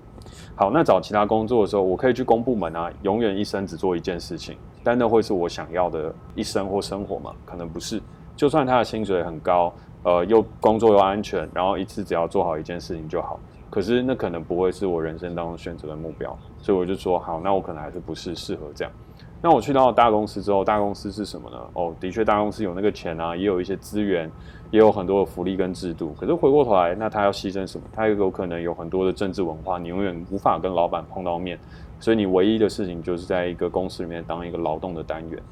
[0.54, 7.32] 好，那找其他工作的时候，我可以去公部门啊，永远一生只做一件事情，但那会是我想要的一生或生活吗？
[7.46, 8.00] 可能不是。
[8.36, 9.72] 就算他的薪水很高，
[10.02, 13.40] 呃，又工作又安全，然后一次只要做好一件事情就好，
[13.74, 16.38] 可是那可能不会是我人生当中选择的目标。
[16.62, 18.94] 所以我就说，好，那我可能还是不是适合这样。
[19.42, 21.58] 那我去到大公司之后，大公司是什么呢？
[21.72, 24.30] 哦，的确，大公司有那个钱啊，也有一些资源，
[24.70, 26.14] 也有很多的福利跟制度。
[26.20, 27.84] 可是回过头来，那他要牺牲什么？
[27.92, 31.58] 他有可能有很多的政治文化，你永远无法跟老板碰到面，
[31.98, 35.42] 所以你唯一的事情就是在一个公司里面当一个劳动的单元。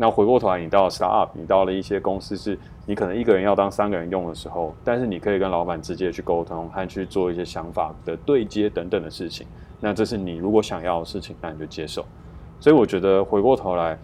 [0.00, 9.46] 那回过头来，你到了 startup，你到了一些公司，是你可能一个人要当三个人用的时候，但是你可以跟老板直接去沟通，和去做一些想法的对接等等的事情。
[9.78, 12.02] 那这是你如果想要的事情，那你就接受。
[12.58, 13.98] 所以我觉得回过头来，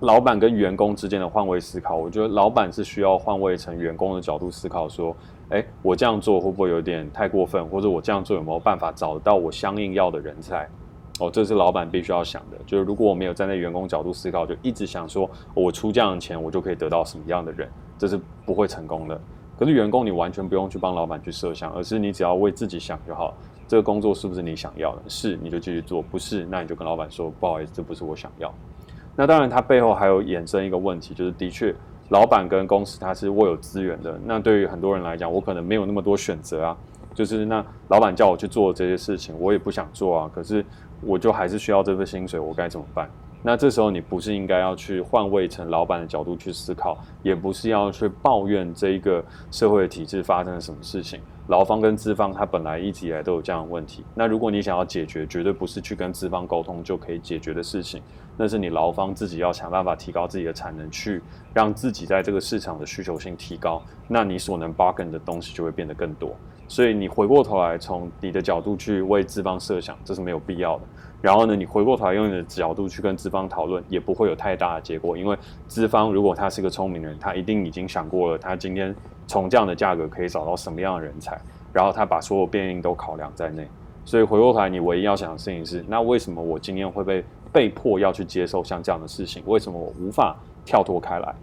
[0.00, 5.14] 老板跟员工之间的换位思考，我觉得老板是需要换位成员工的角度思考，说，
[5.50, 7.62] 诶，我这样做会不会有点太过分？
[7.68, 10.66] 或者我这样做有没有办法找到我相应要的人才？
[11.20, 12.56] 哦，这是老板必须要想的。
[12.66, 19.20] 就是如果我没有站在员工角度思考，就一直想说我出这样的钱，我就可以得到什么样的人，这是不会成功的。
[19.58, 23.34] 可是员工，你完全不用去帮老板去设想，而是你只要为自己想就好。
[23.68, 25.02] 这个工作是不是你想要的？
[25.06, 28.52] 是，你就继续做；不是，那你就跟老板说，不好意思，这不是我想要。
[29.14, 31.74] 那当然，它背后还有衍生一个问题，就是的确，
[32.08, 34.18] 老板跟公司它是握有资源的。
[34.24, 36.76] 那对于很多人来讲，我可能没有那么多选择啊。
[37.14, 40.30] 就是那老板叫我去做这些事情，我也不想做啊。
[40.34, 40.64] 可是
[41.00, 43.10] 我就还是需要这份薪水，我该怎么办？
[43.44, 51.20] 那这时候你不是应该要去换位成老板的角度去思考，也不是要去抱怨这一个社会的体制发生了什么事情。
[51.48, 54.04] 劳方跟资方他本来一直以来都有这样的问题。
[54.14, 58.00] 那如果你想要解决，绝对不是去跟资方沟通就可以解决的事情。
[58.36, 61.20] 那是你劳方自己要想办法提高自己的产能，去
[61.52, 63.82] 让自己在这个市场的需求性提高。
[64.06, 66.36] 那你所能 bargain 的东西就会变得更多。
[66.72, 70.84] 所以你回过头来从你的角度去为资方设想，这是没有必要的。
[71.20, 75.36] 然后呢，你回过头来用你的角度去跟资方讨论，也不会有太大的结果，因为
[75.68, 78.96] 资方如果他是个聪明人，他一定已经想过了，他今天
[79.26, 81.38] 从这样的价格可以找到什么样的人才，
[81.74, 83.68] 然后他把所有变因都考量在内。
[84.06, 89.42] 所以回过头来，你唯一要想的事情是，那为什么我今天会被被迫要去接受像这样的事情？
[89.44, 91.34] 为什么我无法跳脱开来？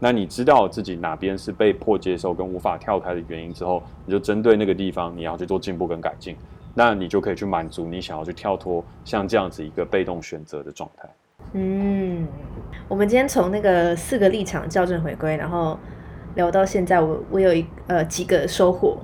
[0.00, 6.36] 那你知道自己哪边是被迫接受跟无法跳开的原因之后，你就针对那个地方，你要去做进步跟改进。
[6.74, 11.08] 那你就可以去满足你想要去跳脱像这样子一个被动选择的状态。
[11.54, 12.26] 嗯，
[12.86, 15.76] 我们今天从那个四个立场校正回归，然后
[16.36, 18.96] 聊到现在我，我有一呃几个收获。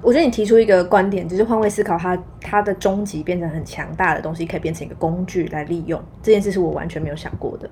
[0.00, 6.00] 我觉得你提出一个观点，就是换位思考，它它的终极变成很强大的东西，可以变成一个工具来利用。
[6.22, 7.68] 这件事是我完全没有想过的。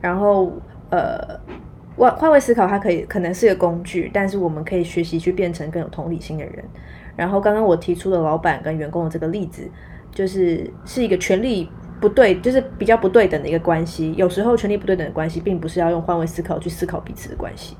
[0.00, 0.52] 然后
[0.90, 1.36] 呃，
[1.98, 6.64] 换换位思考，它可以可能是一个工具，但是我们可以学习去变成更有同理心的人。
[7.16, 9.68] 然后刚刚我提出的老板跟员工的这个例子，
[10.12, 11.68] 就是是一个权力
[12.00, 14.14] 不对，就是比较不对等的一个关系。
[14.16, 17.76] 有时候权力不对等的关系，并不是要用换位思考去思考彼此的关系，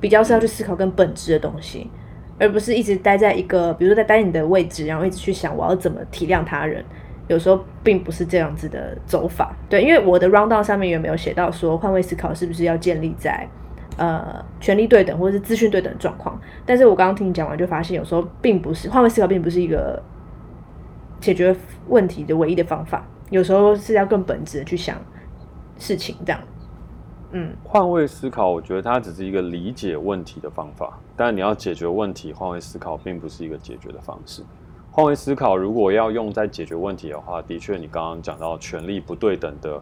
[0.00, 1.90] 比较是要去思考更本质的东西，
[2.38, 6.84] 而不是一直待在一个，比如说在待你的位置，然后一直去想我要怎么体谅他人。
[7.28, 9.54] 有时候并不是这样子的走法。
[9.68, 13.48] 对，因为我的 rundown 上面有没有写到说换位思考是不是要建立在？
[13.96, 20.00] 呃，权力对等或者是资讯对等的状况，但是我刚刚听你讲完，就发现有时候并不是换位思考，并不是一个
[21.18, 21.52] 解决
[21.88, 24.96] 问题的唯一的方法，有时候是要更本质的去想
[25.78, 26.40] 事情，这样。
[27.32, 34.44] 嗯，换位思考，我觉得它只是一个理解问题的方法，但你要解决问题，换位思考并不是一个解决的方式。
[34.98, 39.80] 换位思考如果要用在解决问题的话，的确，你刚刚讲到权力不对等的。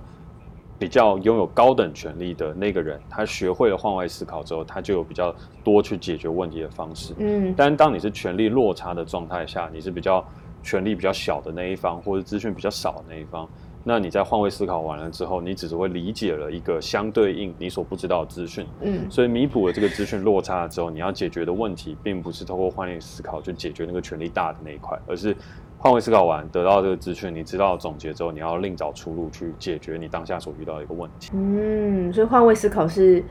[0.78, 7.14] 比较拥有高等权力的那个人，他学会了换位思考之后，他就有比较多去解决问题的方式。
[7.16, 10.22] 嗯，但当你是权力落差的状态下，你是比较
[10.62, 13.48] 权力比较小的那一方，或者资讯比较少的那一方，
[13.88, 25.36] 那你在换位思考完了之后，你只是会理解了一个相对应你所不知道的资讯，嗯，所以弥补了这个资讯落差了之后，你要解决的问题，并不是透过换位思考去解决那个权力大的那一块，而是
[25.78, 31.30] 换位思考完得到这个资讯，你知道总结之后，你要另找出路去解决你当下所遇到的一个问题。
[31.32, 33.22] 嗯，所以换位思考是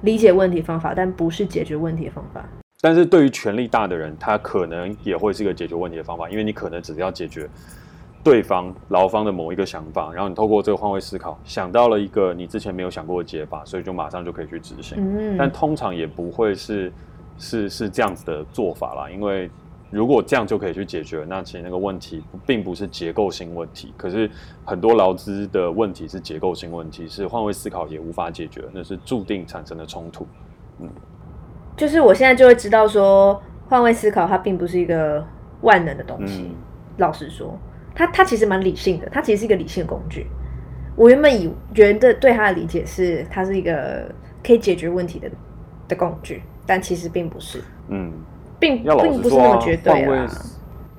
[0.00, 2.44] 理解问题方法，但不是解决问题的方法。
[2.80, 7.48] 但是对于权力大的人，他可能也会是一个解决问题的方法，因为你可能只是要解决。
[8.22, 14.98] 对方劳方的某一个想法，然后你透过这个换位思考，想到了一个你之前没有想过的解法，所以就马上就可以去执行。
[14.98, 16.92] 嗯，但通常也不会是
[17.38, 19.50] 是是这样子的做法啦，因为
[19.90, 23.94] 如果这样就可以去解决，那其实那个问题并不是结构性问题。
[23.96, 24.30] 可是
[24.66, 30.26] 很多劳资的问题是结构性问题，是换位思考也无法解决，那是注定产生的冲突。
[30.78, 30.88] 嗯，
[31.74, 35.24] 就是我现在就会知道说，换位思考它并不是一个
[35.62, 36.42] 万能的东西。
[36.42, 36.54] 嗯，
[36.98, 37.58] 老实说。
[37.94, 40.26] 他他其实蛮理性的，他其实是一个理性的工具。
[40.96, 44.10] 我原本以觉得对他的理解是，他是一个
[44.44, 45.30] 可以解决问题的
[45.88, 47.62] 的工具，但其实并不是。
[47.88, 48.12] 嗯，
[48.58, 50.28] 并并不是那么绝对啊。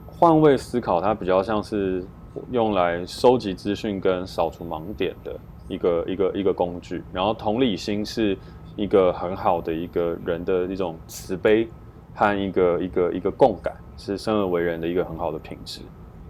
[0.07, 2.03] 换位思考，它比较像是
[2.51, 7.03] 用来收集资讯跟扫除盲点的一个一个一个工具。
[7.11, 8.37] 然后同理心是
[8.75, 11.67] 一个很好的一个人的一种慈悲
[12.13, 15.81] 和一个一个一个共感，是生而为人的一个很好的品质。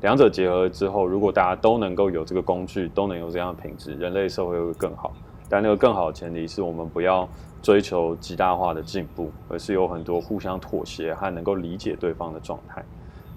[0.02, 5.14] 两者结合之后，如果大家都能够有这个工具，都能有这样的品质，人类社会会更好。
[5.48, 7.28] 但那个更好的前提是我们不要
[7.62, 12.84] 追求极大化的进步，而是有很多互相妥协和能够理解对方的状态。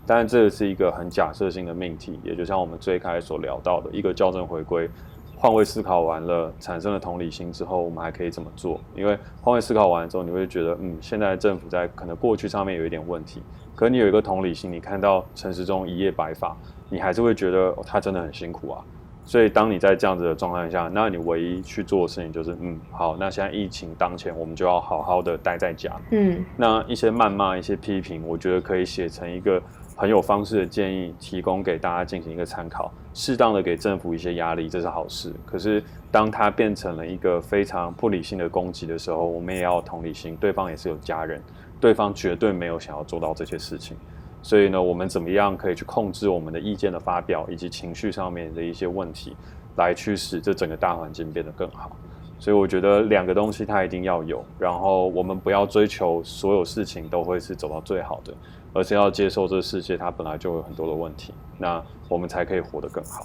[0.07, 4.89] 当然，这是一个很假设性的命题，也就像我们最开始所聊到的一个校正回归，
[5.37, 8.81] 换位思考完了，产生了同理心之后，我们还可以怎么做？
[8.95, 13.43] 因为换位思考完之后，你会觉得，嗯，现在政府在可能过去上面有一点问题。
[13.75, 16.57] 可你有一个同理心，你看到陈时中一夜白发，
[16.89, 18.85] 你还是会觉得、哦、他真的很辛苦啊。
[19.27, 25.91] 所以当你在这样子的状态下，那你唯一去做的事情就是，嗯，好，那现在疫情当前，我们就要好好的待在家。
[26.11, 29.61] 嗯，那一些谩骂、一些批评，我觉得可以写成一个
[29.97, 32.93] 很有方式的建议，提供给大家进行一个参考。
[33.13, 35.33] 适当的给政府一些压力，这是好事。
[35.47, 41.41] 可是当它变成了一个非常不理性的攻击的时候，我们也要同理心，对方也是有家人。
[41.81, 43.95] 对方绝对没有想要做到这些事情，
[44.43, 49.37] 所以呢，我们怎么样可以去控制我们的意见的发表以及情绪上面的一些问题，
[49.77, 51.95] 来去使这整个大环境变得更好？
[52.39, 58.33] 所以我觉得两个东西它一定要有，然后我们不要追求所有事情都会是走到最好的，
[58.75, 63.25] 而是要接受这个世界它本来就有很多的问题，那我们才可以活得更好。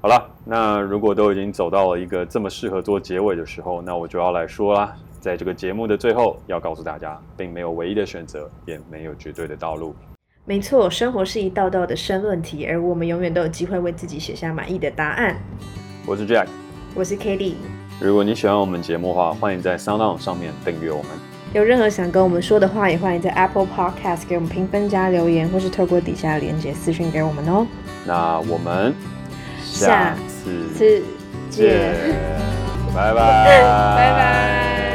[0.00, 4.96] 好了，那如果都已经走到了一个这么适合做结尾的时候，那我就要来说啦。
[5.20, 9.94] 在这个节目的最后，要告诉大家，并没有唯一的选择，也没有绝对的道路。
[10.44, 15.36] 没错，生活是一道道的申论题，而我们永远都有机会为自己写下满意的答案。
[16.06, 16.46] 我是 Jack，
[16.94, 17.54] 我是 Cady。
[18.00, 21.27] 如果你喜欢我们节目的话，欢迎在 SoundOn 上面订阅我们。
[21.54, 27.66] 有任何想跟我们说的话，也欢迎在 Apple Podcast 给我们评分加留言，或是透过底下的连接私讯给我们哦。
[28.04, 28.94] 那我们
[29.62, 31.02] 下次见，
[31.50, 31.94] 见
[32.94, 34.84] 拜拜，拜拜。